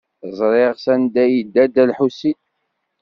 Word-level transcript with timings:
Ẓriɣ 0.37 0.73
sanda 0.83 1.19
ay 1.23 1.31
yedda 1.35 1.63
Dda 1.67 1.83
Lḥusin. 1.89 2.39